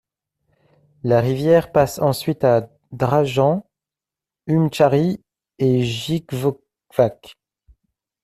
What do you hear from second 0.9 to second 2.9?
La rivière passe ensuite à